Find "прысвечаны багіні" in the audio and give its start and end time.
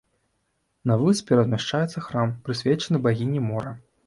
2.49-3.47